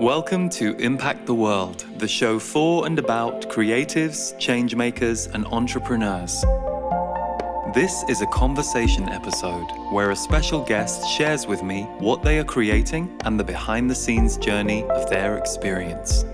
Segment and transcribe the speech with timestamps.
[0.00, 6.40] Welcome to Impact the World, the show for and about creatives, changemakers, and entrepreneurs.
[7.74, 12.44] This is a conversation episode where a special guest shares with me what they are
[12.44, 16.24] creating and the behind the scenes journey of their experience.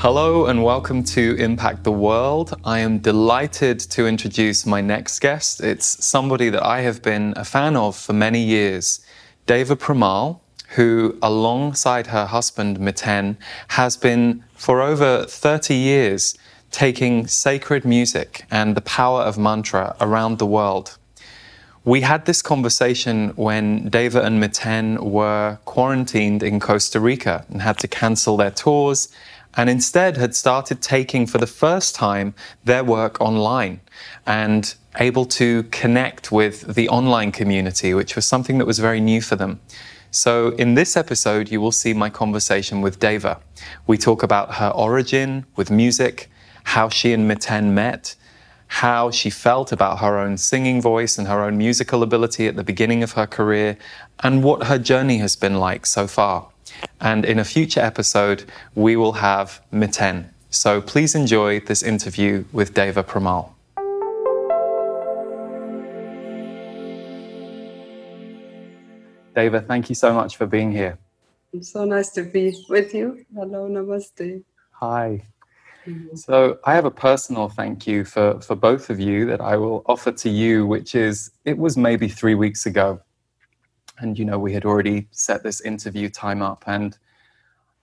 [0.00, 2.54] Hello and welcome to Impact the World.
[2.64, 5.60] I am delighted to introduce my next guest.
[5.60, 9.00] It's somebody that I have been a fan of for many years,
[9.46, 10.38] Deva Premal,
[10.76, 13.38] who, alongside her husband Miten,
[13.70, 16.38] has been for over 30 years
[16.70, 20.96] taking sacred music and the power of mantra around the world.
[21.84, 27.78] We had this conversation when Deva and Miten were quarantined in Costa Rica and had
[27.78, 29.08] to cancel their tours
[29.56, 32.34] and instead had started taking for the first time
[32.64, 33.80] their work online
[34.26, 39.20] and able to connect with the online community, which was something that was very new
[39.20, 39.60] for them.
[40.10, 43.40] So, in this episode, you will see my conversation with Deva.
[43.86, 46.30] We talk about her origin with music,
[46.64, 48.14] how she and Miten met,
[48.68, 52.64] how she felt about her own singing voice and her own musical ability at the
[52.64, 53.76] beginning of her career,
[54.22, 56.48] and what her journey has been like so far.
[57.00, 60.26] And in a future episode, we will have Miten.
[60.50, 63.50] So please enjoy this interview with Deva Premal.
[69.34, 70.98] Deva, thank you so much for being here.
[71.52, 73.24] It's so nice to be with you.
[73.34, 74.42] Hello, namaste.
[74.72, 75.22] Hi.
[75.86, 76.16] Mm-hmm.
[76.16, 79.82] So I have a personal thank you for, for both of you that I will
[79.86, 83.00] offer to you, which is it was maybe three weeks ago
[84.00, 86.98] and you know we had already set this interview time up and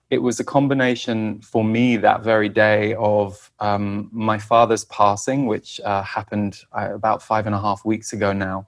[0.08, 5.80] it was a combination for me that very day of um, my father's passing which
[5.80, 8.66] uh, happened uh, about five and a half weeks ago now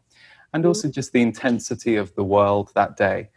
[0.53, 0.69] and mm-hmm.
[0.69, 3.29] also just the intensity of the world that day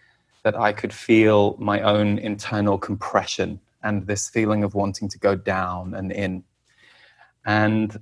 [0.44, 5.36] that i could feel my own internal compression and this feeling of wanting to go
[5.36, 6.44] down and in
[7.46, 8.00] and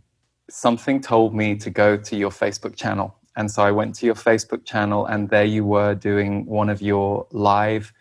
[0.50, 4.16] something told me to go to your facebook channel and so I went to your
[4.16, 7.94] Facebook channel, and there you were doing one of your live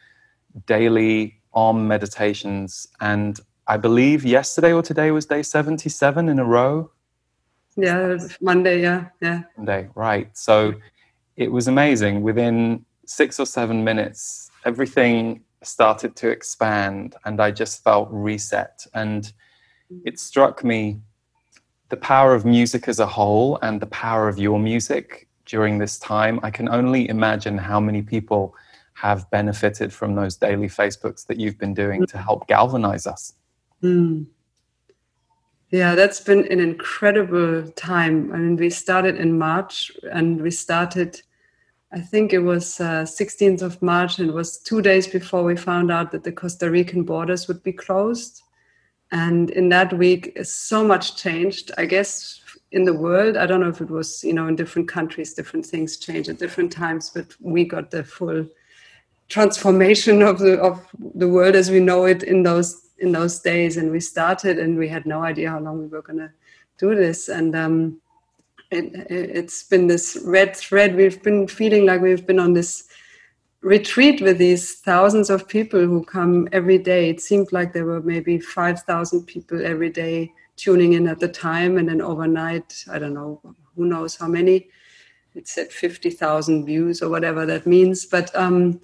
[0.67, 2.89] daily Om meditations.
[3.01, 6.91] And I believe yesterday or today was day 77 in a row.
[7.77, 9.43] Yeah, Monday, yeah, yeah.
[9.57, 10.37] Monday, right.
[10.37, 10.75] So
[11.37, 12.23] it was amazing.
[12.23, 18.87] Within six or seven minutes, everything started to expand, and I just felt reset.
[18.95, 19.33] And
[20.05, 21.01] it struck me
[21.89, 25.99] the power of music as a whole and the power of your music during this
[25.99, 26.39] time.
[26.43, 28.55] I can only imagine how many people
[28.95, 33.33] have benefited from those daily Facebooks that you've been doing to help galvanize us.
[33.83, 34.27] Mm.
[35.71, 38.33] Yeah, that's been an incredible time.
[38.33, 41.21] I mean, we started in March and we started,
[41.93, 45.57] I think it was uh, 16th of March, and it was two days before we
[45.57, 48.43] found out that the Costa Rican borders would be closed.
[49.11, 51.71] And in that week, so much changed.
[51.79, 52.41] I guess
[52.73, 53.37] in the world.
[53.37, 56.39] I don't know if it was, you know, in different countries, different things change at
[56.39, 58.47] different times, but we got the full
[59.29, 63.77] transformation of the of the world as we know it in those in those days.
[63.77, 66.31] And we started, and we had no idea how long we were going to
[66.79, 67.29] do this.
[67.29, 68.01] And um,
[68.71, 70.95] it, it's been this red thread.
[70.95, 72.89] We've been feeling like we've been on this
[73.61, 77.11] retreat with these thousands of people who come every day.
[77.11, 81.77] It seemed like there were maybe 5,000 people every day tuning in at the time,
[81.77, 83.41] and then overnight, I don't know,
[83.77, 84.69] who knows how many.
[85.35, 88.07] It said 50,000 views or whatever that means.
[88.07, 88.81] But um,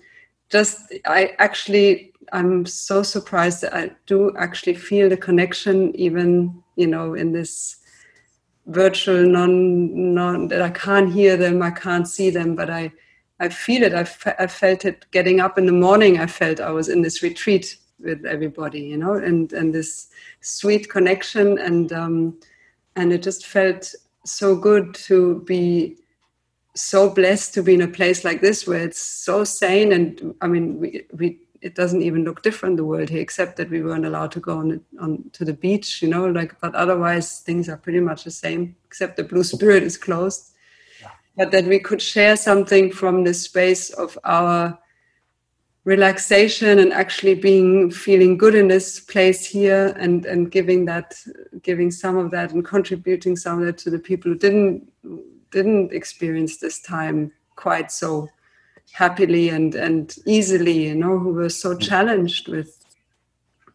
[0.50, 6.86] just, I actually, I'm so surprised that I do actually feel the connection, even, you
[6.86, 7.76] know, in this
[8.66, 12.92] virtual non, non that I can't hear them, I can't see them, but I,
[13.44, 13.94] I feel it.
[13.94, 16.18] I, felt it getting up in the morning.
[16.18, 20.08] I felt I was in this retreat with everybody, you know, and and this
[20.40, 22.38] sweet connection, and um,
[22.96, 23.94] and it just felt
[24.24, 25.96] so good to be
[26.74, 30.48] so blessed to be in a place like this where it's so sane and i
[30.48, 34.04] mean we, we it doesn't even look different the world here except that we weren't
[34.04, 37.76] allowed to go on, on to the beach you know like but otherwise things are
[37.76, 40.53] pretty much the same except the blue spirit is closed.
[41.36, 44.78] But that we could share something from the space of our
[45.84, 51.14] relaxation and actually being feeling good in this place here and and giving that
[51.62, 54.90] giving some of that and contributing some of that to the people who didn't
[55.50, 58.26] didn't experience this time quite so
[58.92, 62.82] happily and and easily you know who were so challenged with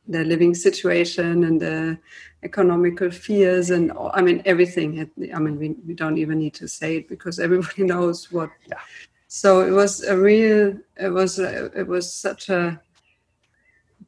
[0.08, 1.98] their living situation and the
[2.44, 5.10] economical fears and I mean everything.
[5.34, 8.50] I mean we, we don't even need to say it because everybody knows what.
[8.68, 8.80] Yeah.
[9.28, 10.78] So it was a real.
[10.98, 12.82] It was a, it was such a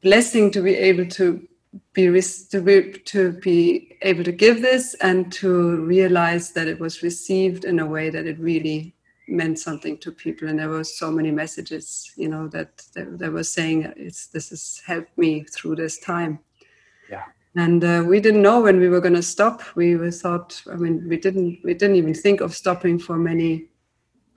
[0.02, 1.46] blessing to be able to
[1.92, 2.20] be
[2.50, 7.64] to be to be able to give this and to realize that it was received
[7.64, 8.94] in a way that it really
[9.28, 13.32] meant something to people and there were so many messages you know that that, that
[13.32, 16.38] were saying it's this has helped me through this time
[17.08, 19.62] yeah and uh, we didn't know when we were going to stop.
[19.74, 23.68] We were thought i mean we didn't we didn't even think of stopping for many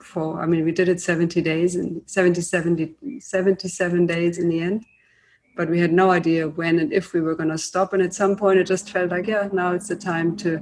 [0.02, 4.60] for i mean we did it 70 days and 70 70 77 days in the
[4.60, 4.84] end.
[5.56, 7.94] But we had no idea when and if we were going to stop.
[7.94, 10.60] And at some point it just felt like yeah now it's the time to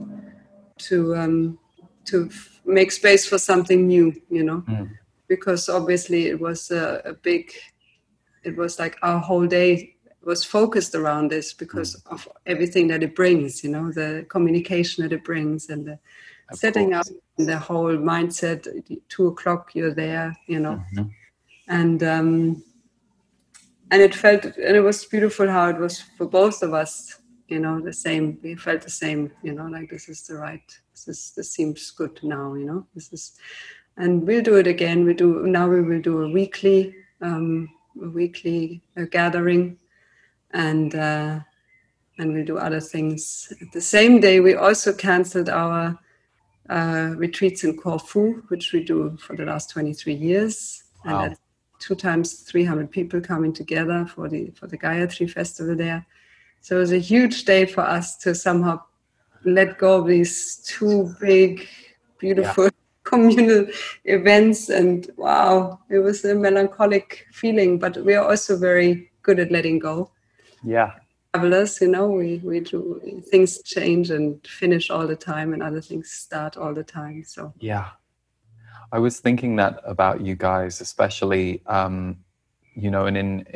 [0.78, 1.58] to um
[2.06, 2.30] to
[2.64, 4.62] make space for something new you know?
[4.68, 4.90] Mm.
[5.28, 7.52] because obviously it was a, a, big
[8.42, 9.93] it was like our whole day
[10.26, 12.12] was focused around this because mm.
[12.12, 15.98] of everything that it brings you know the communication that it brings and the
[16.50, 17.10] of setting course.
[17.10, 18.66] up the whole mindset
[19.08, 21.08] two o'clock you're there you know mm-hmm.
[21.68, 22.62] and um
[23.90, 27.58] and it felt and it was beautiful how it was for both of us you
[27.58, 31.08] know the same we felt the same you know like this is the right this
[31.08, 33.32] is this seems good now you know this is
[33.96, 37.68] and we'll do it again we do now we will do a weekly um
[38.02, 39.78] a weekly uh, gathering
[40.54, 41.38] and uh
[42.18, 45.98] and we'll do other things the same day we also canceled our
[46.70, 51.24] uh, retreats in corfu which we do for the last 23 years wow.
[51.24, 51.40] and that's
[51.78, 56.06] two times 300 people coming together for the for the gayatri festival there
[56.62, 58.80] so it was a huge day for us to somehow
[59.44, 61.68] let go of these two big,
[62.18, 62.70] beautiful yeah.
[63.04, 63.66] communal
[64.04, 64.70] events.
[64.70, 69.78] And wow, it was a melancholic feeling, but we are also very good at letting
[69.78, 70.10] go.
[70.64, 70.92] Yeah.
[71.34, 75.80] Travelers, you know, we, we do things change and finish all the time, and other
[75.80, 77.24] things start all the time.
[77.24, 77.90] So, yeah.
[78.92, 82.18] I was thinking that about you guys, especially, um,
[82.76, 83.46] you know, and in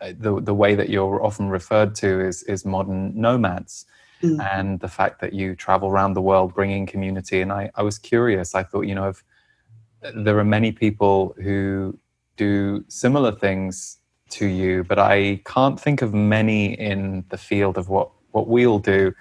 [0.00, 3.86] uh, the the way that you're often referred to is is modern nomads,
[4.22, 4.38] mm.
[4.52, 7.40] and the fact that you travel around the world bringing community.
[7.40, 8.54] And I I was curious.
[8.54, 9.24] I thought, you know, if
[10.14, 11.98] there are many people who
[12.36, 13.98] do similar things
[14.30, 18.80] to you, but I can't think of many in the field of what what we'll
[18.80, 19.14] do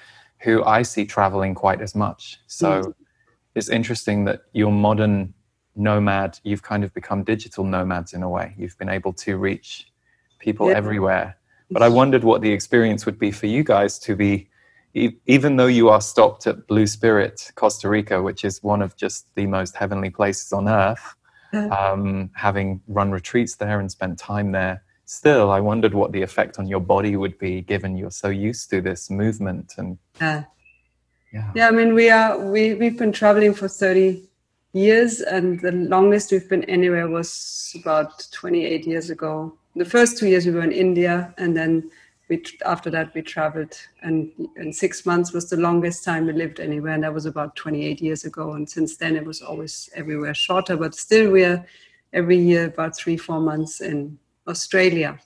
[0.44, 2.39] who I see traveling quite as much.
[2.47, 2.94] So mm.
[3.55, 5.33] it's interesting that you're modern
[5.75, 8.53] nomad, you've kind of become digital nomads in a way.
[8.57, 9.88] You've been able to reach
[10.39, 10.75] people yeah.
[10.75, 11.38] everywhere.
[11.71, 14.50] But I wondered what the experience would be for you guys to be,
[14.94, 19.33] even though you are stopped at Blue Spirit, Costa Rica, which is one of just
[19.35, 21.15] the most heavenly places on earth,
[21.53, 24.83] um, having run retreats there and spent time there.
[25.19, 28.69] Still, I wondered what the effect on your body would be, given you're so used
[28.71, 29.98] to this movement and.
[31.33, 31.51] yeah.
[31.56, 34.30] Yeah, I mean, we are we we've been traveling for thirty
[34.74, 40.18] years, and the longest we've been anywhere was about twenty eight years ago the first
[40.18, 41.89] two years we were in India, and then
[42.30, 46.60] we after that we traveled, and and six months was the longest time we lived
[46.60, 48.54] anywhere, and that was about 28 years ago.
[48.54, 51.65] And since then it was always everywhere shorter, but still we're
[52.13, 54.18] every year about three four months in
[54.48, 55.19] Australia.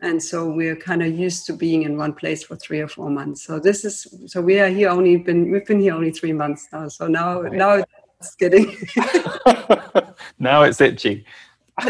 [0.00, 3.08] And so we're kind of used to being in one place for three or four
[3.08, 3.44] months.
[3.44, 6.68] So this is so we are here only been we've been here only three months
[6.72, 6.88] now.
[6.88, 7.84] So now now
[8.18, 8.76] it's getting
[10.38, 11.24] now it's itchy.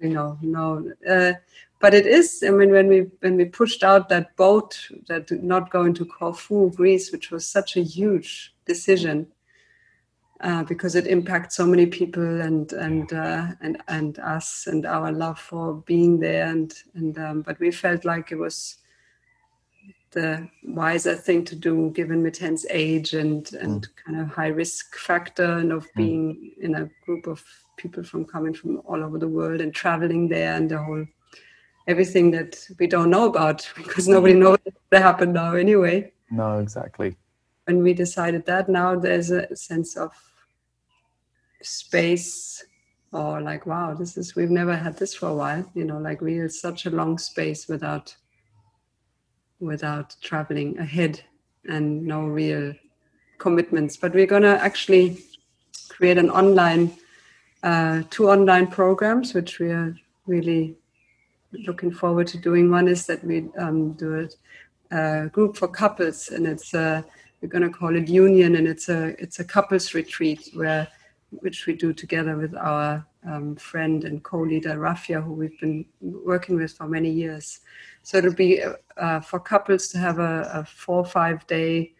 [0.00, 1.32] you know no uh,
[1.78, 4.76] but it is i mean when we when we pushed out that boat
[5.06, 9.26] that not going to corfu greece which was such a huge decision
[10.42, 15.12] uh, because it impacts so many people and and uh, and and us and our
[15.12, 18.78] love for being there and and um, but we felt like it was
[20.12, 24.04] the wiser thing to do given Miten's age and and mm.
[24.04, 25.96] kind of high risk factor and of mm.
[25.96, 27.44] being in a group of
[27.76, 31.04] people from coming from all over the world and traveling there and the whole
[31.86, 36.10] everything that we don't know about because nobody knows what happened now anyway.
[36.30, 37.16] No, exactly.
[37.64, 40.12] When we decided that, now there's a sense of
[41.62, 42.64] space
[43.12, 45.64] or like, wow, this is we've never had this for a while.
[45.74, 48.14] You know, like we had such a long space without
[49.58, 51.22] without traveling ahead
[51.68, 52.74] and no real
[53.38, 53.96] commitments.
[53.96, 55.18] But we're gonna actually
[55.88, 56.92] create an online
[57.62, 59.94] uh, two online programs, which we are
[60.26, 60.76] really
[61.52, 62.70] looking forward to doing.
[62.70, 64.28] One is that we um, do
[64.90, 67.04] a, a, group for couples, and it's a,
[67.40, 70.88] we're going to call it Union, and it's a it's a couples retreat where
[71.30, 76.56] which we do together with our um, friend and co-leader Rafia, who we've been working
[76.56, 77.60] with for many years.
[78.02, 78.62] So it'll be
[78.96, 81.92] uh, for couples to have a, a four or five day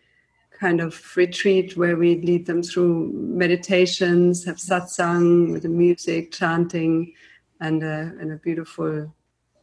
[0.58, 7.14] kind of retreat where we lead them through meditations, have satsang with the music, chanting,
[7.60, 9.12] and a, and a beautiful,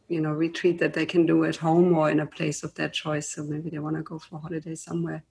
[0.08, 2.88] you know, retreat that they can do at home or in a place of their
[2.88, 3.28] choice.
[3.30, 5.22] So maybe they want to go for a holiday somewhere.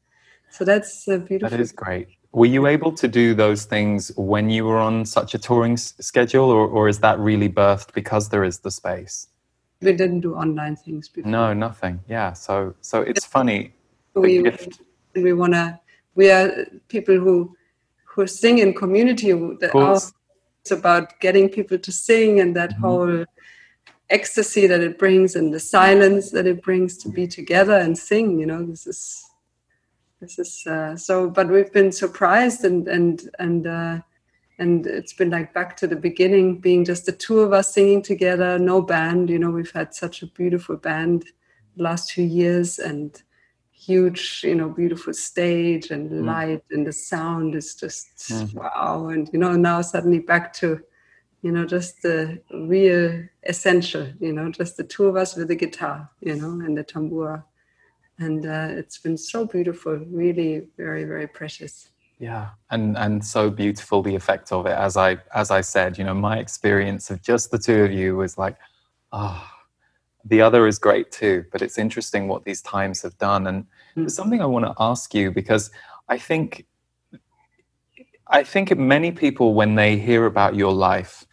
[0.49, 1.57] So that's a beautiful.
[1.57, 2.16] That is great.
[2.33, 5.93] Were you able to do those things when you were on such a touring s-
[5.99, 9.27] schedule, or, or is that really birthed because there is the space?
[9.81, 11.31] We didn't do online things before.
[11.31, 11.99] No, nothing.
[12.09, 12.33] Yeah.
[12.33, 13.73] So, so it's funny.
[14.13, 14.81] we gift-
[15.15, 15.79] we want to.
[16.15, 17.55] We are people who
[18.05, 19.29] who sing in community.
[19.29, 20.11] who- The, our, course.
[20.61, 22.79] it's about getting people to sing and that Mhm.
[22.79, 23.25] whole
[24.09, 28.39] ecstasy that it brings and the silence that it brings to be together and sing.
[28.39, 29.23] You know, this is
[30.19, 31.29] this is uh, so.
[31.29, 33.67] But we've been surprised and and and.
[33.67, 33.99] Uh,
[34.59, 38.01] and it's been like back to the beginning being just the two of us singing
[38.01, 41.25] together no band you know we've had such a beautiful band
[41.75, 43.21] the last few years and
[43.71, 46.25] huge you know beautiful stage and Mm.
[46.25, 48.53] light and the sound is just Mm.
[48.55, 50.81] wow and you know now suddenly back to
[51.43, 55.55] you know just the real essential you know just the two of us with the
[55.55, 57.43] guitar you know and the tambura
[58.19, 61.89] and uh, it's been so beautiful really very very precious.
[62.19, 64.71] Yeah and and so beautiful the effect of it.
[64.71, 68.15] As i as i said you know my experience of just the two of you
[68.15, 68.57] was like
[69.11, 69.53] ah
[70.25, 73.47] the other is great too but it's interesting what these times have done.
[73.47, 75.71] And there's something i want to ask you because
[76.07, 76.65] i think
[78.27, 81.25] i think many people when they hear about your life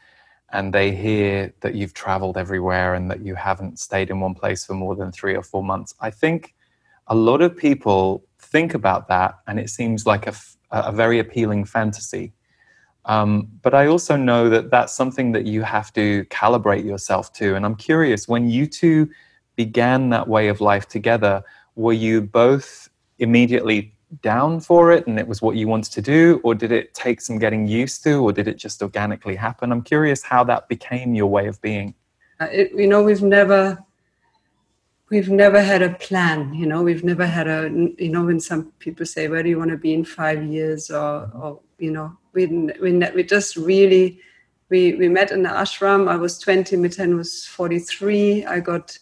[0.52, 4.64] and they hear that you've traveled everywhere and that you haven't stayed in one place
[4.64, 6.53] for more than 3 or 4 months i think
[7.08, 10.34] a lot of people think about that and it seems like a,
[10.92, 12.32] very appealing fantasy.
[13.04, 17.54] Um, but i also know that that's something that you have to calibrate yourself to.
[17.54, 19.10] And i'm curious when you two
[19.56, 21.42] began that way of life together
[21.76, 26.40] were you both immediately down for it and it was what you wanted to do?
[26.44, 29.72] Or did it take some getting used to or did it just organically happen?
[29.72, 31.94] I'm curious how that became your way of being.
[32.40, 33.78] Uh, it, you know we've never
[35.14, 37.60] we've never had a plan you know we've never had a
[38.04, 40.90] you know when some people say where do you want to be in five years?
[40.90, 42.46] or or you know we
[42.82, 44.18] we, ne- we just really
[44.70, 46.08] we we met in the ashram.
[46.08, 48.98] I was 20 miten was 43 i got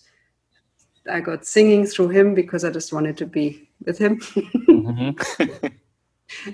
[1.10, 4.20] i got singing through him because i just wanted to be with him.
[4.20, 5.72] Mhm.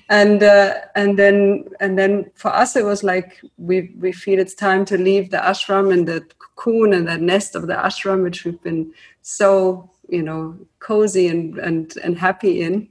[0.09, 4.55] and uh, and then and then for us it was like we we feel it's
[4.55, 8.45] time to leave the ashram and the cocoon and the nest of the ashram which
[8.45, 8.93] we've been
[9.23, 12.89] so you know cozy and and and happy in.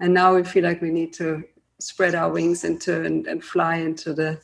[0.00, 1.42] And now we feel like we need to
[1.78, 4.40] spread our wings into and, and fly into the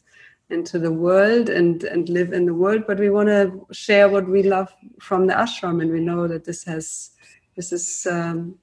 [0.51, 2.85] into the world and and live in the world.
[2.87, 6.45] But we want to share what we love from the ashram and we know that
[6.45, 7.11] this has
[7.57, 8.59] this is um,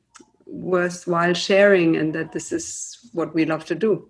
[0.51, 4.09] worthwhile sharing and that this is what we love to do.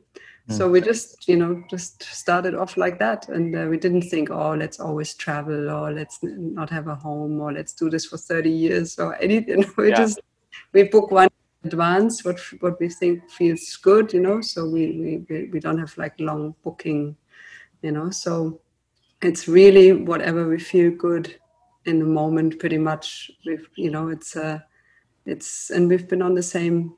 [0.51, 4.31] So we just you know just started off like that and uh, we didn't think
[4.31, 8.17] oh let's always travel or let's not have a home or let's do this for
[8.17, 9.63] 30 years or anything.
[9.77, 9.98] We Yeah.
[9.98, 10.19] just
[10.74, 11.29] we book one
[11.63, 15.77] advance what what we think feels good you know so we we we, we don't
[15.77, 17.15] have like long booking
[17.81, 18.60] you know so
[19.22, 21.36] it's really whatever we feel good
[21.86, 24.60] in the moment pretty much we've you know it's uh
[25.25, 26.93] it's and we've been on the same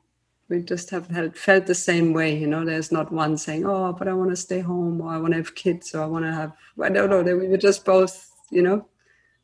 [0.49, 3.93] we just have felt, felt the same way you know there's not one saying oh
[3.93, 6.25] but i want to stay home or i want to have kids or i want
[6.25, 6.51] to have
[6.81, 8.85] i don't know we were just both you know?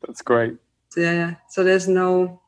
[0.06, 0.56] That's great.
[0.96, 1.34] Yeah yeah.
[1.48, 2.40] so there's no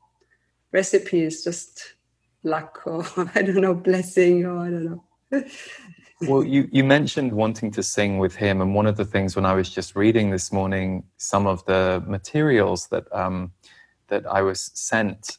[0.72, 1.94] recipe it's just
[2.42, 5.04] luck or i don't know blessing or i don't know.
[6.22, 9.46] Well, you, you mentioned wanting to sing with him, and one of the things when
[9.46, 13.52] I was just reading this morning some of the materials that um,
[14.08, 15.38] that I was sent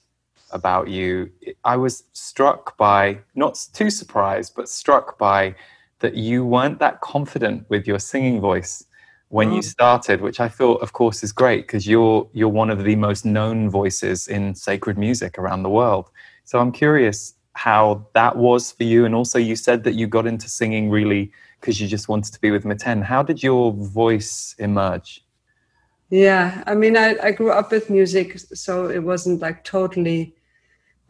[0.53, 1.29] about you,
[1.63, 5.55] I was struck by not too surprised, but struck by
[5.99, 8.83] that you weren't that confident with your singing voice
[9.29, 9.61] when you Oh.
[9.61, 13.25] started, which I thought, of course, is great because you're you're one of the most
[13.25, 16.09] known voices in sacred music around the world.
[16.43, 20.27] So I'm curious how that was for you, and also you said that you got
[20.27, 23.03] into singing really because you just wanted to be with Miten.
[23.03, 25.23] How did your voice emerge?
[26.09, 30.35] Yeah, I mean, I, I grew up with music, so it wasn't like totally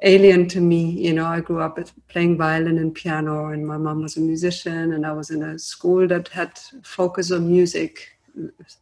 [0.02, 0.92] alien to me.
[0.92, 4.94] You know, I grew up playing violin and piano, and my mom was a musician,
[4.94, 8.18] and I was in a school that had focus on music,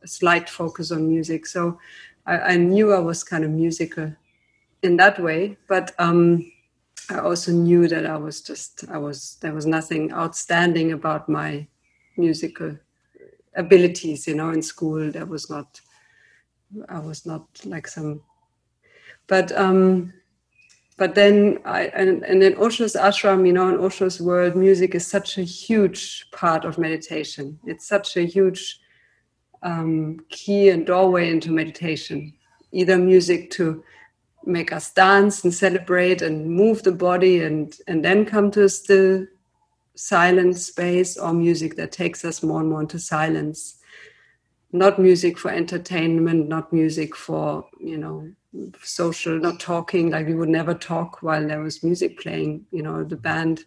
[0.06, 1.46] slight focus on music.
[1.46, 1.80] So
[2.26, 4.14] I, I knew I was kind of musical
[4.84, 6.52] in that way, but um,
[7.10, 11.68] I also knew that I was just, I was, there was nothing outstanding about my
[12.18, 12.78] musical
[13.56, 15.12] abilities, you know, in school.
[15.12, 15.82] There was not
[16.88, 18.22] I was not like some
[19.28, 20.14] but um,
[21.00, 25.08] but then I and, and in Osho's ashram, you know, in Osho's world, music is
[25.08, 27.58] such a huge part of meditation.
[27.66, 28.80] It's such a huge
[29.64, 32.34] um, key and doorway into meditation.
[32.74, 33.82] Either music to
[34.46, 38.70] make us dance and celebrate and move the body and and then come to a
[38.70, 39.26] still
[39.96, 43.79] silent space or music that takes us more and more into silence
[44.72, 48.30] not music for entertainment not music for you know
[48.84, 53.04] social not talking like we would never talk while there was music playing you know
[53.04, 53.66] the band.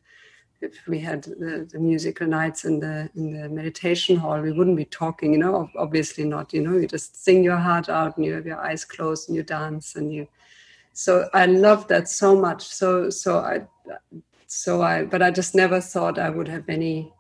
[0.61, 4.77] If we had the, the, musical nights in the in the meditation hall we wouldn't
[4.77, 8.25] be talking you know obviously not you know you just sing your heart out and
[8.25, 10.29] you have your eyes closed and you dance and you
[10.93, 12.63] so i love that so much.
[12.63, 13.63] So so i
[14.47, 17.13] so i but i just never thought i would have any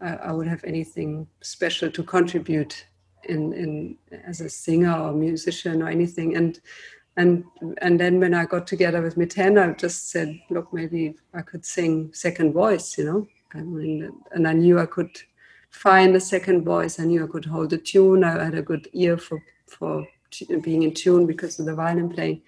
[0.00, 2.86] I, I would have anything special to contribute
[3.24, 3.96] in in
[4.26, 6.60] as a singer or musician or anything and
[7.16, 7.44] and
[7.78, 11.64] and then when I got together with Miten, I just said, look, maybe I could
[11.64, 13.26] sing second voice, you know.
[13.54, 15.16] I mean, and I knew I could
[15.70, 16.98] find a second voice.
[16.98, 18.24] I knew I could hold a tune.
[18.24, 20.06] I had a good ear for for
[20.62, 22.42] being in tune because of the violin playing.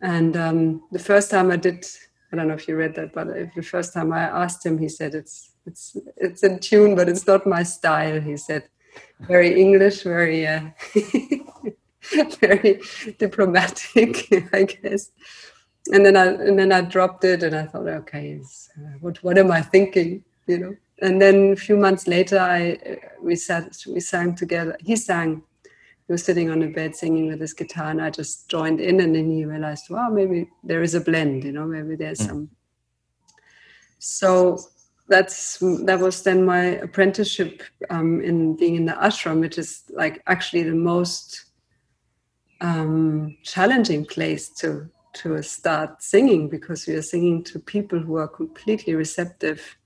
[0.00, 1.84] And um, the first time I did,
[2.32, 4.88] I don't know if you read that, but the first time I asked him, he
[4.88, 8.20] said it's it's it's in tune, but it's not my style.
[8.20, 8.68] He said,
[9.20, 10.46] very English, very.
[10.46, 10.70] Uh,
[12.40, 12.80] very
[13.18, 15.10] diplomatic, I guess.
[15.92, 18.40] And then I and then I dropped it, and I thought, okay,
[18.78, 20.76] uh, what what am I thinking, you know?
[21.02, 24.76] And then a few months later, I uh, we sat we sang together.
[24.80, 25.42] He sang.
[26.06, 29.00] He was sitting on a bed singing with his guitar, and I just joined in.
[29.00, 32.26] And then he realized, wow, maybe there is a blend, you know, maybe there's mm.
[32.26, 32.50] some.
[34.00, 34.58] So
[35.10, 40.22] that's that was then my apprenticeship um, in being in the ashram, which is like
[40.26, 41.46] actually the most
[42.60, 48.28] um, challenging place to to start singing because we are singing to people who are
[48.28, 49.76] completely receptive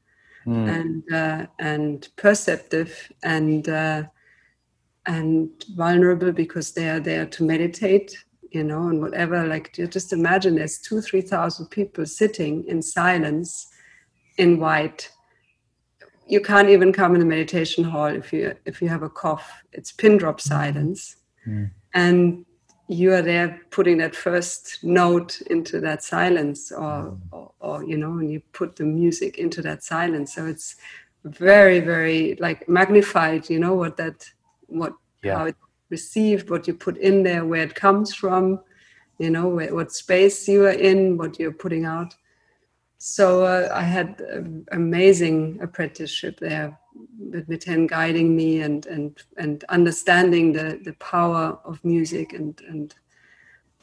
[0.47, 0.69] mm.
[0.69, 4.03] and uh, and perceptive and uh,
[5.07, 8.15] and vulnerable because they are there to meditate
[8.51, 12.83] you know and whatever like you just imagine there's two three thousand people sitting in
[12.83, 13.69] silence
[14.37, 15.11] in white
[16.27, 19.63] you can't even come in a meditation hall if you if you have a cough
[19.73, 21.71] it's pin drop silence mm.
[21.93, 22.45] and
[22.89, 27.19] you are there putting that first note into that silence or, mm.
[27.31, 30.77] or, or, you know and you put the music into that silence so it's
[31.25, 34.29] very very like magnified you know what that
[34.67, 35.39] what yeah.
[35.39, 35.57] how it
[35.91, 38.61] received what you put in there where it comes from
[39.19, 42.15] you know where, what space you are in what you're putting out
[42.99, 46.79] so uh, i had an amazing apprenticeship there
[47.19, 52.95] with Miten guiding me and and and understanding the the power of music and and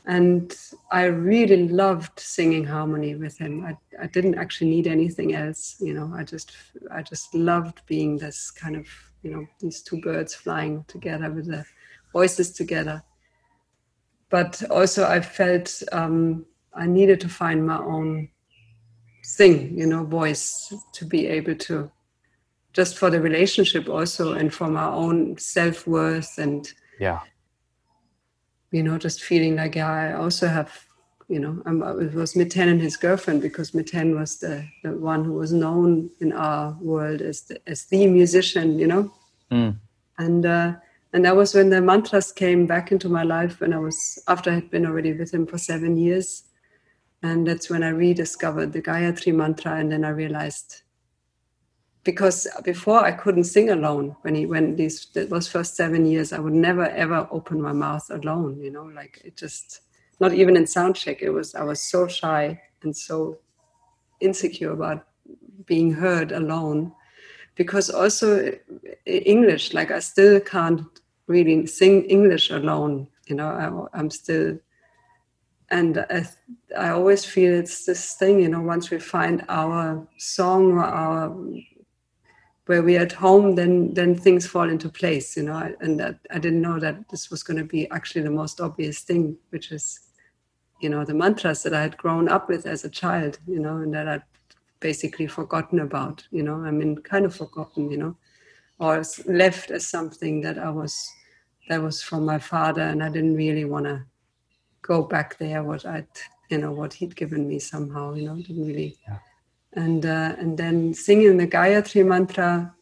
[0.05, 0.57] and
[0.91, 3.63] I really loved singing harmony with him.
[3.63, 6.11] I, I didn't actually need anything else, you know.
[6.15, 6.53] I just
[6.91, 8.87] I just loved being this kind of
[9.21, 11.65] you know these two birds flying together with the
[12.11, 13.03] voices together.
[14.29, 18.29] But also I felt um, I needed to find my own
[19.37, 21.91] thing, you know, voice to be able to
[22.73, 27.19] just for the relationship also and from our own self-worth and yeah.
[28.71, 30.85] you know just feeling like yeah i also have
[31.27, 35.23] you know I'm, it was miten and his girlfriend because miten was the, the one
[35.23, 39.13] who was known in our world as the, as the musician you know?
[39.51, 39.77] Mm.
[40.17, 40.73] and uh,
[41.13, 44.51] and that was when the mantras came back into my life when i was after
[44.51, 46.43] i had been already with him for seven years
[47.23, 50.83] and that's when i rediscovered the gayatri mantra and then i realized
[52.03, 56.39] because before I couldn't sing alone when he when these those first seven years I
[56.39, 59.81] would never ever open my mouth alone you know like it just
[60.19, 63.37] not even in sound check it was I was so shy and so
[64.19, 65.07] insecure about
[65.65, 66.93] being heard alone.
[67.55, 68.51] Because also
[69.05, 70.87] eh, English like I still can't
[71.27, 73.47] really sing English alone you know
[73.93, 74.57] I, I'm still
[75.71, 76.27] and I,
[76.77, 81.35] I always feel it's this thing you know once we find our song or our
[82.71, 85.75] where we're at home, then then things fall into place, you know.
[85.81, 89.01] And that I didn't know that this was going to be actually the most obvious
[89.01, 89.99] thing, which is,
[90.79, 93.77] you know, the mantras that I had grown up with as a child, you know,
[93.77, 94.23] and that I'd
[94.79, 96.63] basically forgotten about, you know.
[96.63, 98.15] I mean, kind of forgotten, you know,
[98.79, 100.95] or left as something that I was
[101.67, 104.05] that was from my father, and I didn't really want to
[104.81, 105.63] go back there.
[105.63, 106.07] What I'd,
[106.49, 108.97] you know, what he'd given me somehow, you know, didn't really.
[109.07, 109.17] Yeah
[109.73, 112.73] and uh, and then singing the Gayatri mantra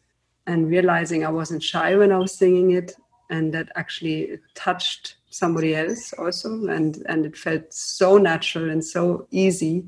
[0.46, 2.92] and realizing I wasn't shy when I was singing it,
[3.28, 9.28] and that actually touched somebody else also and and it felt so natural and so
[9.30, 9.84] easy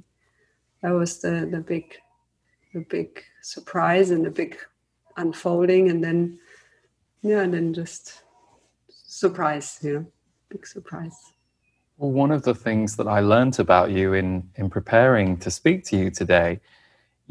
[0.82, 1.96] that was the the big
[2.72, 4.56] the big surprise and the big
[5.16, 6.38] unfolding and then
[7.22, 8.22] yeah and then just
[8.88, 10.06] surprise you know
[10.48, 11.31] big surprise
[11.96, 15.84] well one of the things that i learned about you in in preparing to speak
[15.84, 16.60] to you today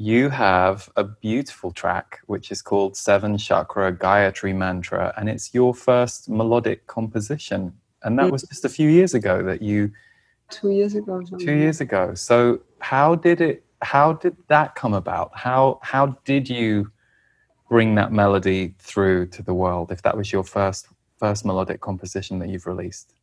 [0.02, 5.76] you have a beautiful track which is called seven chakra gayatri mantra and it's your
[5.76, 7.74] first melodic composition.
[8.04, 9.92] And that was just a few years ago that you
[10.50, 12.16] two years ago two years ago.
[12.16, 15.30] So how did it how did that come about?
[15.36, 16.92] How how did you
[17.70, 20.88] bring that melody through to the world if that was your first
[21.20, 23.14] first melodic composition that you've released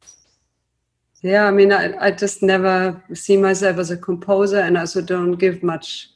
[1.22, 5.00] yeah i mean i, I just never see myself as a composer and i also
[5.00, 6.10] don't give much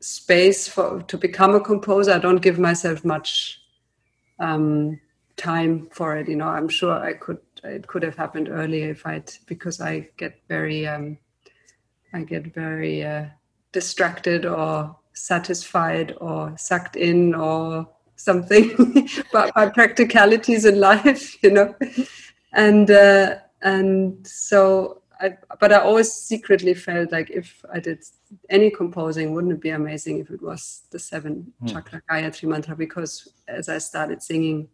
[0.00, 2.12] space for to become a composer.
[2.12, 3.60] I don't give myself much
[4.38, 4.98] um,
[5.36, 6.48] time for it you know.
[6.48, 10.86] I'm sure i could it could have happened earlier if i'd because i get very
[10.86, 11.18] um,
[12.14, 13.26] i get very uh,
[13.72, 21.74] distracted or satisfied or sucked in or something but by practicalities in life you know.
[22.52, 28.02] And uh, and so I, but I always secretly felt like if I did
[28.48, 31.72] any composing, wouldn't it be amazing if it was the seven mm.
[31.72, 32.74] chakra Gayatri mantra?
[32.74, 34.68] Because as I started singing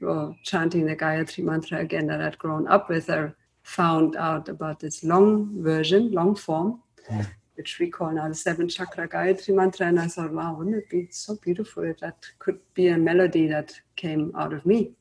[0.00, 4.80] or chanting the Gayatri mantra again that I'd grown up with, I found out about
[4.80, 9.86] this long version, long form, mm which we call now the seven chakra Gayatri mantra.
[9.86, 13.46] And I thought, wow, wouldn't it be so beautiful if that could be a melody
[13.48, 14.92] that came out of me?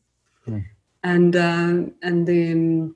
[0.47, 0.65] Mm.
[1.03, 2.93] And uh, and the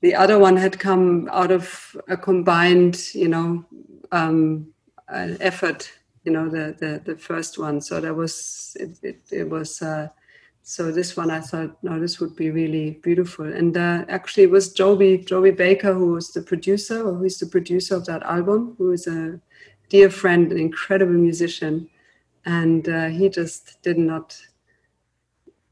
[0.00, 3.64] the other one had come out of a combined, you know,
[4.12, 4.72] um,
[5.08, 5.90] effort.
[6.24, 7.80] You know, the, the the first one.
[7.80, 8.98] So there was it.
[9.02, 9.80] It, it was.
[9.80, 10.08] Uh,
[10.62, 13.46] so this one I thought, no, this would be really beautiful.
[13.46, 17.38] And uh, actually, it was Joby Joby Baker who was the producer, or who is
[17.38, 19.40] the producer of that album, who is a
[19.88, 21.88] dear friend, an incredible musician,
[22.44, 24.38] and uh, he just did not.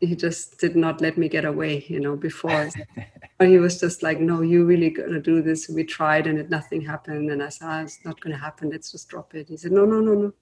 [0.01, 2.17] He just did not let me get away, you know.
[2.17, 2.71] Before
[3.41, 6.81] he was just like, "No, you really gonna do this?" We tried, and it, nothing
[6.81, 7.31] happened.
[7.31, 8.71] And I said, oh, "It's not gonna happen.
[8.71, 10.33] Let's just drop it." He said, "No, no, no, no."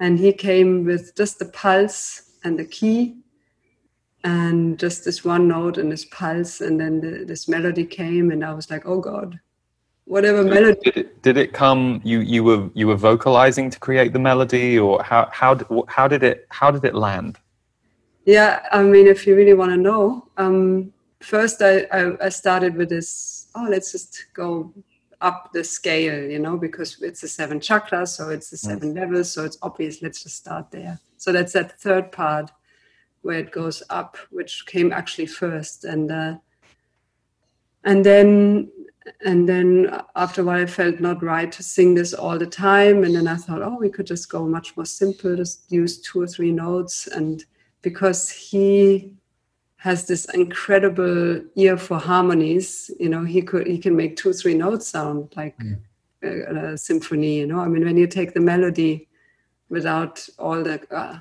[0.00, 3.22] And he came with just the pulse and the key
[4.24, 8.44] and just this one note and this pulse and then the, this melody came and
[8.44, 9.38] i was like oh god
[10.04, 14.12] whatever melody did it, did it come you you were you were vocalizing to create
[14.12, 17.38] the melody or how how how did it how did it land
[18.24, 22.74] yeah i mean if you really want to know um, first I, I, I started
[22.74, 24.72] with this oh let's just go
[25.20, 29.30] up the scale you know because it's the seven chakras so it's the seven levels
[29.32, 30.98] so it's obvious let's just start there.
[31.22, 32.50] So that's that third part
[33.22, 36.34] where it goes up, which came actually first, and uh,
[37.84, 38.72] and then
[39.24, 43.04] and then after a while, I felt not right to sing this all the time,
[43.04, 46.20] and then I thought, oh, we could just go much more simple, just use two
[46.20, 47.44] or three notes, and
[47.82, 49.12] because he
[49.76, 54.54] has this incredible ear for harmonies, you know, he could he can make two three
[54.54, 55.78] notes sound like mm.
[56.22, 57.58] a, a, symphony, you know.
[57.58, 59.08] I mean, when you take the melody
[59.68, 61.18] without all the uh,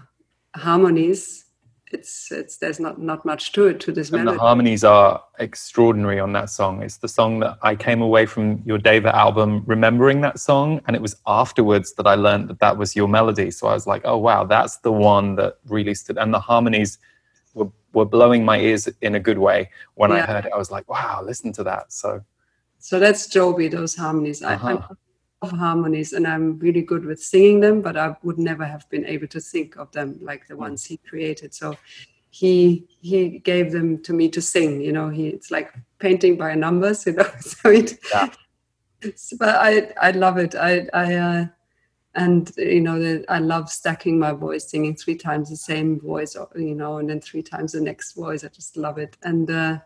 [0.56, 1.46] harmonies
[1.94, 4.38] it's it's there's not not much to it to this and melody.
[4.38, 8.62] the harmonies are extraordinary on that song it's the song that i came away from
[8.66, 12.78] your Deva album remembering that song and it was afterwards that i learned that that
[12.78, 16.18] was your melody so i was like oh wow that's the one that really stood
[16.18, 16.98] and the harmonies
[17.54, 20.18] were, were blowing my ears in a good way when yeah.
[20.18, 22.24] i heard it i was like wow listen to that so
[22.80, 24.80] so that's joby those harmonies uh-huh.
[24.90, 24.94] I,
[25.50, 29.28] harmonies and I'm really good with singing them, but I would never have been able
[29.28, 31.54] to think of them like the ones he created.
[31.54, 31.76] So
[32.30, 34.82] he he gave them to me to sing.
[34.82, 37.06] You know, he it's like painting by numbers.
[37.06, 38.00] You know, so it.
[38.12, 38.30] Yeah.
[39.40, 40.56] But I I love it.
[40.56, 41.16] I I.
[41.16, 41.46] Uh,
[42.16, 46.36] and you know the, i love stacking my voice singing three times the same voice
[46.56, 49.78] you know and then three times the next voice i just love it and uh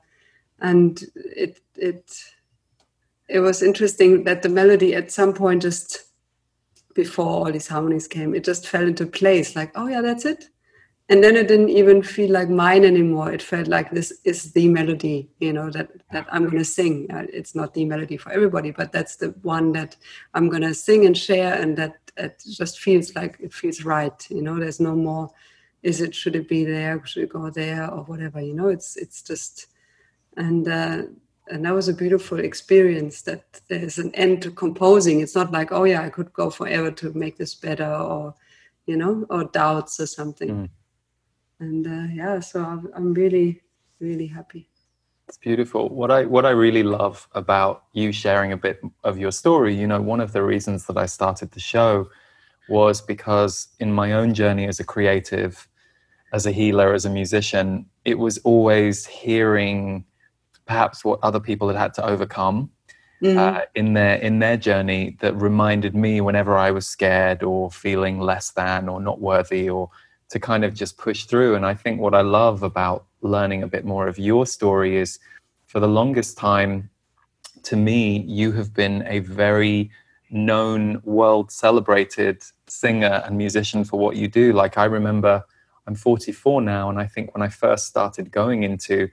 [0.59, 2.19] and it it
[3.27, 6.05] it was interesting that the melody at some point just
[6.93, 9.55] before all these harmonies came, it just fell into place.
[9.55, 10.49] Like, oh yeah, that's it.
[11.07, 13.31] And then it didn't even feel like mine anymore.
[13.31, 17.07] It felt like this is the melody, you know, that that I'm going to sing.
[17.11, 19.95] Uh, it's not the melody for everybody, but that's the one that
[20.33, 24.29] I'm going to sing and share, and that it just feels like it feels right.
[24.31, 25.29] You know, there's no more.
[25.83, 26.15] Is it?
[26.15, 26.99] Should it be there?
[27.05, 28.41] Should it go there or whatever?
[28.41, 29.67] You know, it's it's just
[30.37, 30.67] and.
[30.67, 31.03] Uh,
[31.47, 35.71] and that was a beautiful experience that there's an end to composing it's not like
[35.71, 38.33] oh yeah i could go forever to make this better or
[38.85, 40.69] you know or doubts or something mm.
[41.59, 43.61] and uh, yeah so I'm, I'm really
[43.99, 44.69] really happy
[45.27, 45.89] It's beautiful.
[45.89, 49.87] What I what I really love about you sharing a bit of your story, you
[49.87, 52.09] know, one of the reasons that I started the show
[52.69, 55.67] was because in my own journey as a creative,
[56.31, 60.05] as a healer, as a musician, it was always hearing
[60.65, 62.69] perhaps what other people had had to overcome
[63.21, 63.37] mm.
[63.37, 68.19] uh, in their in their journey that reminded me whenever I was scared or feeling
[68.19, 69.89] less than or not worthy or
[70.29, 71.55] to kind of just push through.
[71.55, 75.19] And I think what I love about learning a bit more of your story is
[75.67, 76.89] for the longest time,
[77.63, 79.89] to me, you have been a very
[80.29, 84.53] known, world celebrated singer and musician for what you do.
[84.53, 85.43] Like I remember,
[85.87, 89.09] I'm 44 now, and I think when I first started going into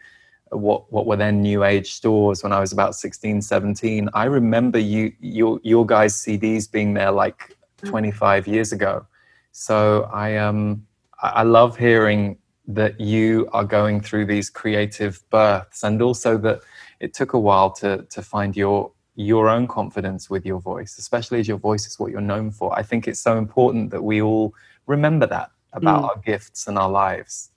[0.56, 4.78] what what were then new age stores when I was about 16, 17, I remember
[4.78, 7.88] you your your guys' CDs being there like mm.
[7.88, 9.06] 25 years ago.
[9.52, 10.86] So I um
[11.20, 12.38] I love hearing
[12.68, 16.60] that you are going through these creative births and also that
[17.00, 21.40] it took a while to to find your your own confidence with your voice especially
[21.40, 24.22] as your voice is what you're known for i think it's so important that we
[24.22, 24.54] all
[24.86, 26.08] remember that about mm.
[26.08, 27.50] our gifts and our lives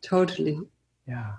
[0.00, 0.58] totally
[1.06, 1.32] yeah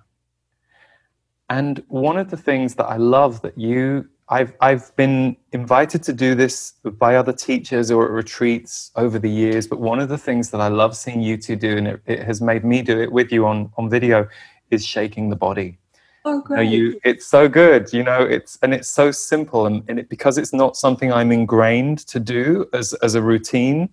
[1.49, 6.13] and one of the things that i love that you I've I've been invited to
[6.13, 10.17] do this by other teachers or at retreats over the years, but one of the
[10.17, 13.01] things that I love seeing you two do, and it, it has made me do
[13.01, 14.27] it with you on on video,
[14.69, 15.79] is shaking the body.
[16.25, 16.69] Oh, great!
[16.69, 18.21] You, know, you it's so good, you know.
[18.21, 22.19] It's and it's so simple, and, and it, because it's not something I'm ingrained to
[22.19, 23.89] do as as a routine.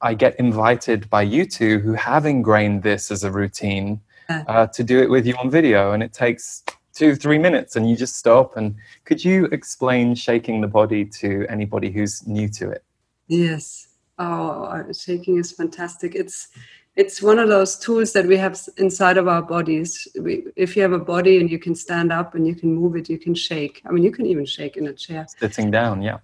[0.00, 4.82] I get invited by you two who have ingrained this as a routine uh, to
[4.82, 6.64] do it with you on video, and it takes
[6.96, 8.56] two, three minutes and you just stop.
[8.56, 12.82] And could you explain shaking the body to anybody who's new to it?
[13.28, 13.88] Yes.
[14.18, 16.14] Oh, uh, shaking is fantastic.
[16.14, 16.48] It's
[16.96, 20.08] it's one of those tools that we have inside of our bodies.
[20.18, 22.96] We, if you have a body and you can stand up and you can move
[22.96, 23.82] it, you can shake.
[23.84, 25.26] I mean, you can even shake in a chair.
[25.38, 26.20] Sitting down, yeah.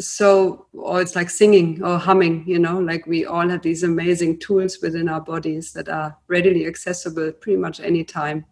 [0.00, 4.40] So, or it's like singing or humming, you know, like we all have these amazing
[4.40, 8.44] tools within our bodies that are readily accessible pretty much anytime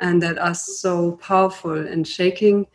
[0.00, 2.66] and that are so powerful and shaking.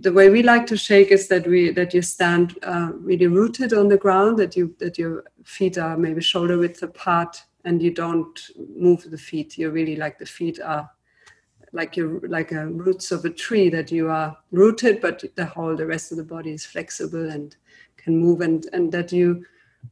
[0.00, 3.72] The way we like to shake is that we that you stand uh, really rooted
[3.72, 7.92] on the ground that you that your feet are maybe shoulder width apart and you
[7.92, 9.56] don't move the feet.
[9.56, 10.90] You're really like the feet are
[11.72, 15.76] like you like a roots of a tree that you are rooted but the whole
[15.76, 17.56] the rest of the body is flexible and
[17.96, 19.44] can move and and that you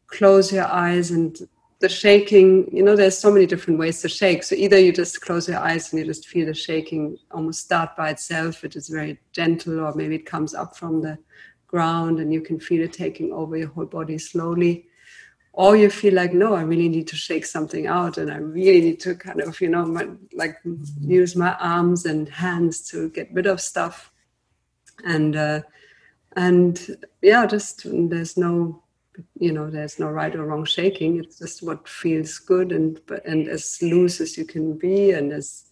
[0.06, 1.46] close your eyes and
[1.78, 4.42] the shaking, you know, there's so many different ways to shake.
[4.42, 7.94] So either you just close your eyes and you just feel the shaking almost start
[7.96, 11.18] by itself, which is very gentle, or maybe it comes up from the
[11.66, 14.86] ground and you can feel it taking over your whole body slowly.
[15.52, 18.80] Or you feel like, no, I really need to shake something out and I really
[18.80, 20.58] need to kind of, you know, my, like
[21.00, 24.12] use my arms and hands to get rid of stuff.
[25.04, 25.62] And, uh,
[26.36, 26.78] and
[27.22, 28.82] yeah, just there's no
[29.38, 31.18] you know there's no right or wrong shaking.
[31.18, 35.66] It's just what feels good and and as loose as you can be and as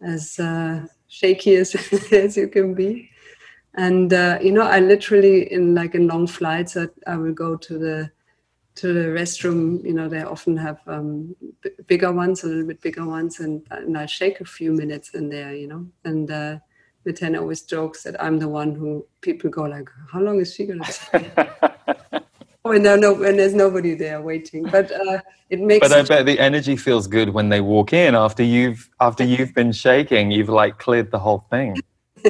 [0.00, 1.74] as uh, shaky as,
[2.12, 3.10] as you can be.
[3.74, 7.56] And uh, you know i literally in like in long flights I, I will go
[7.56, 8.10] to the
[8.74, 9.84] to the restroom.
[9.84, 13.66] You know they often have um, b- bigger ones a little bit bigger ones and,
[13.70, 15.86] and i shake a few minutes in there you know.
[16.04, 16.58] And uh,
[17.38, 20.84] always jokes that I'm the one who people go like, "How long is she gonna
[22.62, 24.64] stay?" when there no when there's nobody there waiting.
[24.64, 25.20] But uh,
[25.50, 25.88] it makes.
[25.88, 29.54] But I bet the energy feels good when they walk in after you've after you've
[29.54, 30.30] been shaking.
[30.30, 31.76] You've like cleared the whole thing.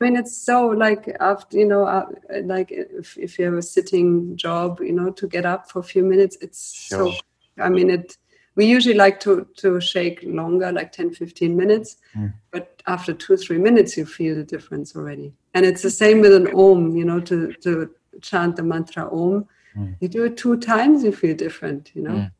[0.00, 2.06] I mean, it's so like after you know, uh,
[2.42, 5.82] like if, if you have a sitting job, you know, to get up for a
[5.84, 7.12] few minutes, it's sure.
[7.12, 7.18] so.
[7.62, 8.16] I mean, it.
[8.56, 11.96] We usually like to to shake longer, like 10, 15 minutes.
[12.16, 12.34] Mm.
[12.52, 15.32] But after two, three minutes, you feel the difference already.
[15.54, 19.46] And it's the same with an om, you know, to to chant the mantra Om,
[19.76, 19.96] mm.
[20.00, 21.90] you do it two times, you feel different.
[21.94, 22.32] You know, mm.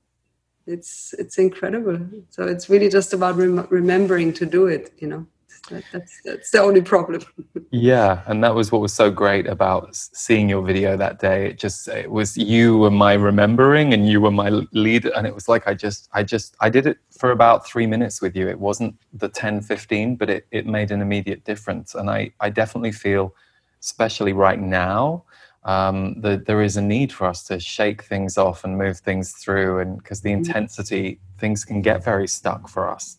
[0.66, 1.98] it's it's incredible.
[2.30, 4.92] So it's really just about rem- remembering to do it.
[4.98, 5.26] You know,
[5.70, 7.22] that, that's that's the only problem.
[7.70, 11.46] yeah, and that was what was so great about seeing your video that day.
[11.46, 15.34] It just it was you were my remembering, and you were my leader, and it
[15.34, 18.48] was like I just I just I did it for about three minutes with you.
[18.48, 22.50] It wasn't the 10, 15, but it it made an immediate difference, and I I
[22.50, 23.34] definitely feel,
[23.80, 25.24] especially right now
[25.64, 29.32] um, that there is a need for us to shake things off and move things
[29.32, 30.38] through, and because the mm-hmm.
[30.38, 33.18] intensity, things can get very stuck for us.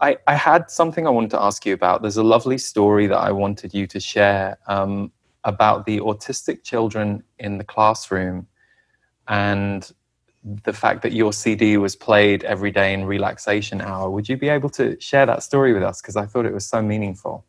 [0.00, 2.02] I, I, had something I wanted to ask you about.
[2.02, 5.12] There's a lovely story that I wanted you to share um,
[5.44, 8.46] about the autistic children in the classroom
[9.28, 9.90] and
[10.64, 14.10] the fact that your CD was played every day in relaxation hour.
[14.10, 16.02] Would you be able to share that story with us?
[16.02, 17.46] Because I thought it was so meaningful.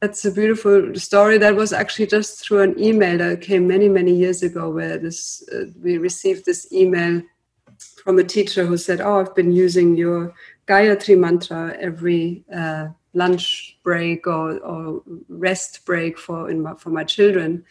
[0.00, 1.38] That's a beautiful story.
[1.38, 5.42] That was actually just through an email that came many, many years ago, where this
[5.52, 7.20] uh, we received this email
[8.04, 10.34] from a teacher who said, "Oh, I've been using your
[10.68, 17.64] Gayatri mantra every uh, lunch break or, or, rest break for my, for my children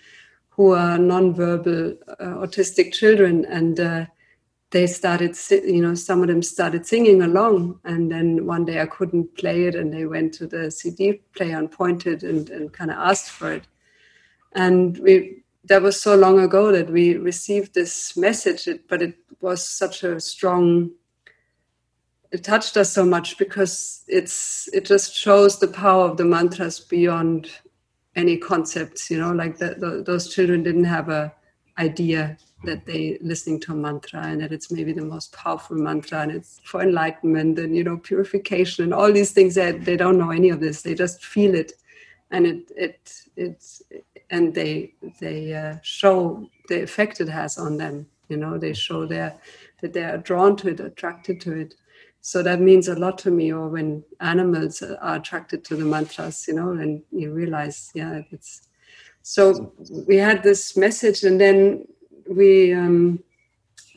[0.49, 4.05] who are non-verbal uh, autistic children and uh,
[4.71, 8.85] they started you know some of them started singing along and then one day i
[8.85, 12.91] couldn't play it and they went to the cd player and pointed and, and kind
[12.91, 13.67] of asked for it.
[14.53, 19.67] And we that was so long ago that we received this message but it was
[19.67, 20.91] such a strong
[22.31, 26.79] it touched us so much because it's it just shows the power of the mantras
[26.79, 27.49] beyond
[28.15, 31.33] any concepts you know like the, the, those children didn't have a
[31.77, 36.21] idea that they listening to a mantra and that it's maybe the most powerful mantra
[36.21, 40.17] and it's for enlightenment and you know purification and all these things that they don't
[40.17, 40.81] know any of this.
[40.81, 41.73] They just feel it.
[42.31, 43.81] And it it it's
[44.29, 48.57] and they they uh, show the effect it has on them you know.
[48.57, 49.37] They show their
[49.81, 51.75] that they are drawn to it attracted to it.
[52.21, 56.45] So that means a lot to me or when animals are attracted to the mantras
[56.47, 58.67] you know and you realize yeah it's
[59.21, 59.73] so
[60.07, 61.85] we had this message and then
[62.29, 63.23] we um,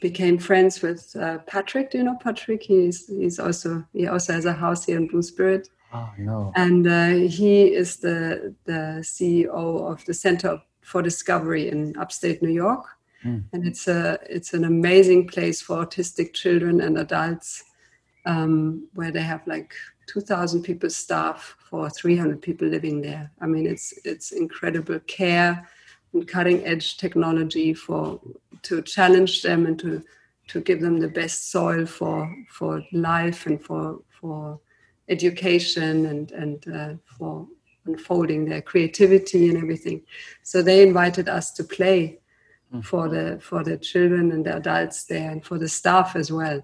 [0.01, 1.91] became friends with uh, patrick.
[1.91, 2.63] Do you know patrick?
[2.63, 5.69] He's he's also he also has a house here in blue spirit.
[5.93, 11.97] Oh no and uh, he is the the ceo of the center for discovery in
[11.97, 12.87] upstate new york.
[13.25, 13.45] Mm.
[13.53, 17.65] and it's a it's an amazing place for autistic children and adults
[18.25, 19.75] um, where they have like
[20.07, 23.31] 2,000 people staff for 300 people living there.
[23.41, 25.69] I mean, it's it's incredible care
[26.27, 28.21] cutting edge technology for
[28.63, 30.03] to challenge them and to
[30.49, 34.61] to give them the best soil for for life and for for
[35.09, 37.47] education and and uh, for
[37.87, 40.03] unfolding their creativity and everything.
[40.43, 42.21] So they invited us to play
[42.75, 42.85] mm.
[42.85, 46.63] for the for the children and the adults there and for the staff as well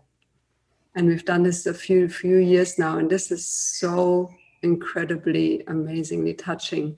[0.97, 4.31] and we've done this a few few years now and this is so
[4.63, 6.97] incredibly amazingly touching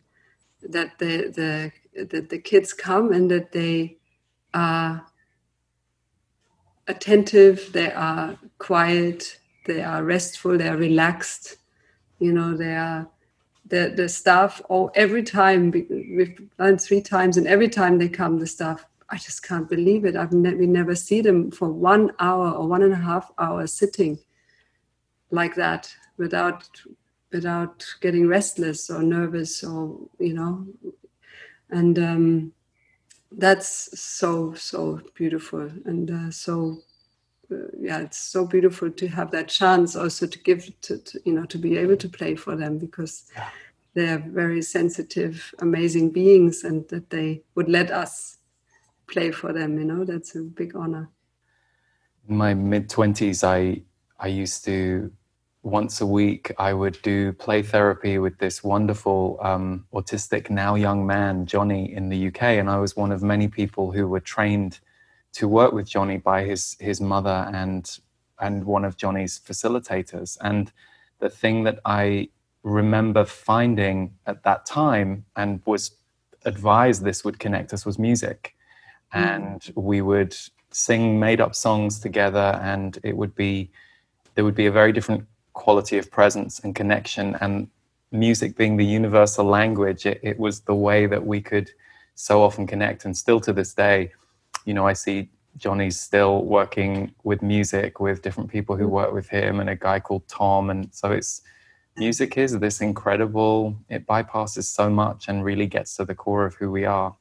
[0.63, 1.73] that the the
[2.05, 3.97] that the kids come and that they
[4.55, 5.05] are
[6.87, 11.57] attentive they are quiet they are restful they are relaxed
[12.19, 13.07] you know they are
[13.67, 18.39] the the staff oh every time we've done three times and every time they come
[18.39, 20.17] the staff I just can't believe it.
[20.17, 23.73] I've ne- we never see them for one hour or one and a half hours
[23.73, 24.19] sitting
[25.31, 26.69] like that without
[27.33, 30.67] without getting restless or nervous or you know,
[31.71, 32.53] and um,
[33.33, 36.79] that's so so beautiful and uh, so
[37.51, 41.33] uh, yeah, it's so beautiful to have that chance also to give to, to you
[41.33, 43.31] know to be able to play for them because.
[43.35, 43.49] Yeah.
[43.95, 48.39] They're very sensitive, amazing beings, and that they would let us
[49.09, 51.09] play for them you know that's a big honor
[52.29, 53.83] in my mid 20s i
[54.21, 55.11] i used to
[55.71, 61.07] once a week i would do play therapy with this wonderful um, autistic now young
[61.07, 64.81] man johnny in the uk and i was one of many people who were trained
[65.33, 67.99] to work with johnny by his his mother and
[68.41, 70.37] and one of johnny's facilitators.
[70.41, 70.73] And
[71.19, 72.29] the thing that i
[72.63, 75.93] remember finding at that time and was
[76.45, 78.55] advised this would connect us was music.
[79.15, 79.37] Mm.
[79.37, 80.37] and we would
[80.71, 83.71] sing made up songs together and it would be
[84.35, 85.25] there would be a very different
[85.65, 87.69] quality of presence and connection and
[88.11, 91.69] music being the universal language it, it was the way that we could
[92.15, 94.11] so often connect and still to this day
[94.65, 98.99] you know i see johnny's still working with music with different people who mm.
[99.01, 101.43] work with him and a guy called tom and so it's
[101.97, 106.55] music is this incredible it bypasses so much and really gets to the core of
[106.55, 107.15] who we are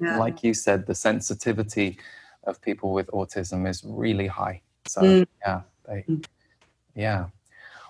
[0.00, 0.18] yeah.
[0.18, 1.98] like you said, the sensitivity
[2.44, 4.62] of people with autism is really high.
[4.86, 5.26] So mm.
[5.44, 6.24] yeah, they, mm.
[7.00, 7.26] Yeah.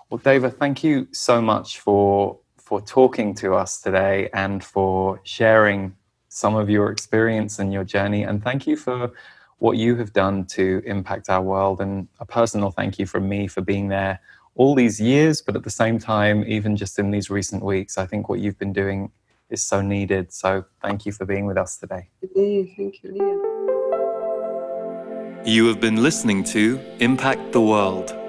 [0.09, 5.93] Well, Deva, thank you so much for for talking to us today and for sharing
[6.29, 8.23] some of your experience and your journey.
[8.23, 9.11] And thank you for
[9.57, 11.81] what you have done to impact our world.
[11.81, 14.21] And a personal thank you from me for being there
[14.55, 18.05] all these years, but at the same time, even just in these recent weeks, I
[18.05, 19.11] think what you've been doing
[19.49, 20.31] is so needed.
[20.31, 22.07] So thank you for being with us today.
[22.21, 23.39] Thank you, Liam.
[25.45, 28.20] You have been listening to Impact the World.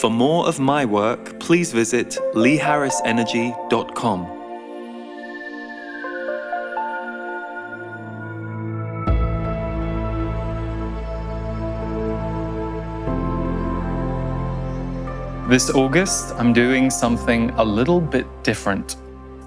[0.00, 4.28] For more of my work, please visit leeharrisenergy.com.
[15.48, 18.96] This August, I'm doing something a little bit different.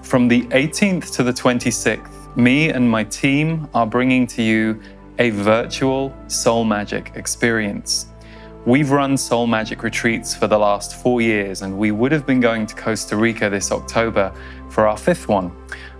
[0.02, 4.80] From the 18th to the 26th, me and my team are bringing to you
[5.18, 8.06] a virtual soul magic experience.
[8.66, 12.40] We've run Soul Magic retreats for the last four years, and we would have been
[12.40, 14.32] going to Costa Rica this October
[14.68, 15.52] for our fifth one.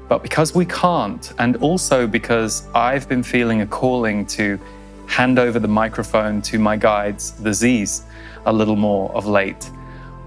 [0.09, 4.59] But because we can't, and also because I've been feeling a calling to
[5.06, 8.02] hand over the microphone to my guides, the Z's,
[8.44, 9.70] a little more of late,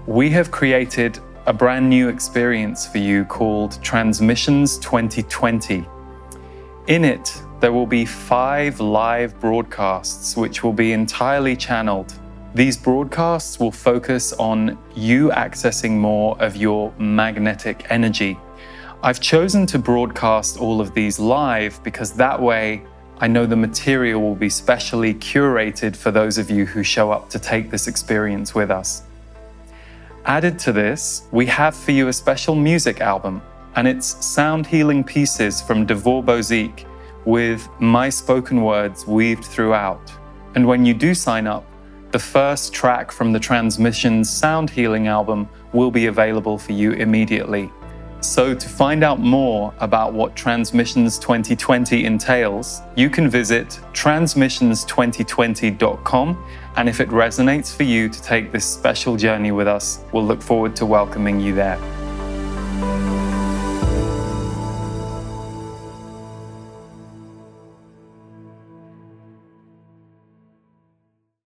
[0.06, 5.86] we have created a brand new experience for you called Transmissions 2020.
[6.88, 12.18] In it, there will be five live broadcasts which will be entirely channeled
[12.54, 18.38] these broadcasts will focus on you accessing more of your magnetic energy.
[19.02, 22.82] I've chosen to broadcast all of these live because that way
[23.18, 27.30] I know the material will be specially curated for those of you who show up
[27.30, 29.04] to take this experience with us.
[30.26, 33.40] Added to this, we have for you a special music album,
[33.76, 36.84] and it's sound healing pieces from Devor
[37.24, 40.12] with my spoken words weaved throughout.
[40.54, 41.64] And when you do sign up,
[42.12, 47.72] the first track from the Transmissions Sound Healing album will be available for you immediately.
[48.20, 56.44] So, to find out more about what Transmissions 2020 entails, you can visit transmissions2020.com.
[56.76, 60.42] And if it resonates for you to take this special journey with us, we'll look
[60.42, 61.80] forward to welcoming you there.